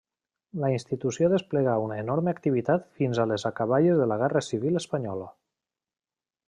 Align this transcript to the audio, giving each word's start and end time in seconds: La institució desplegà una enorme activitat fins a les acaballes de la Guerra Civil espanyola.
La 0.61 0.69
institució 0.75 1.27
desplegà 1.33 1.75
una 1.83 1.99
enorme 2.05 2.33
activitat 2.37 2.89
fins 3.01 3.21
a 3.25 3.29
les 3.33 3.47
acaballes 3.53 4.01
de 4.03 4.09
la 4.13 4.19
Guerra 4.23 4.43
Civil 4.51 4.85
espanyola. 4.85 5.33